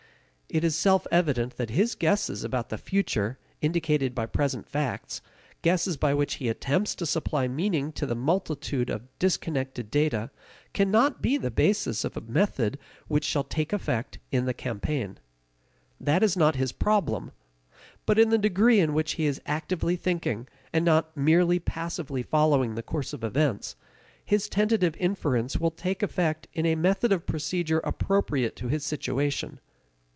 It 0.53 0.65
is 0.65 0.75
self 0.75 1.07
evident 1.13 1.55
that 1.55 1.69
his 1.69 1.95
guesses 1.95 2.43
about 2.43 2.67
the 2.67 2.77
future 2.77 3.39
indicated 3.61 4.13
by 4.13 4.25
present 4.25 4.67
facts, 4.67 5.21
guesses 5.61 5.95
by 5.95 6.13
which 6.13 6.33
he 6.43 6.49
attempts 6.49 6.93
to 6.95 7.05
supply 7.05 7.47
meaning 7.47 7.93
to 7.93 8.11
a 8.11 8.15
multitude 8.15 8.89
of 8.89 9.07
disconnected 9.17 9.89
data, 9.89 10.29
cannot 10.73 11.21
be 11.21 11.37
the 11.37 11.51
basis 11.51 12.03
of 12.03 12.17
a 12.17 12.27
method 12.27 12.77
which 13.07 13.23
shall 13.23 13.45
take 13.45 13.71
effect 13.71 14.19
in 14.29 14.43
the 14.43 14.53
campaign. 14.53 15.19
That 16.01 16.21
is 16.21 16.35
not 16.35 16.57
his 16.57 16.73
problem. 16.73 17.31
But 18.05 18.19
in 18.19 18.27
the 18.27 18.37
degree 18.37 18.81
in 18.81 18.93
which 18.93 19.13
he 19.13 19.27
is 19.27 19.39
actively 19.45 19.95
thinking, 19.95 20.49
and 20.73 20.83
not 20.83 21.15
merely 21.15 21.59
passively 21.59 22.23
following 22.23 22.75
the 22.75 22.83
course 22.83 23.13
of 23.13 23.23
events, 23.23 23.77
his 24.25 24.49
tentative 24.49 24.97
inferences 24.99 25.61
will 25.61 25.71
take 25.71 26.03
effect 26.03 26.49
in 26.51 26.65
a 26.65 26.75
method 26.75 27.13
of 27.13 27.25
procedure 27.25 27.79
appropriate 27.85 28.57
to 28.57 28.67
his 28.67 28.85
situation. 28.85 29.61